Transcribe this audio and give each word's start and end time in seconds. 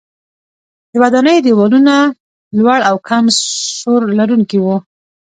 د 0.91 0.93
ودانیو 1.03 1.43
دیوالونه 1.45 1.95
لوړ 2.57 2.79
او 2.89 2.95
کم 3.07 3.25
سور 3.79 4.01
لرونکي 4.19 4.57
وو. 4.61 4.75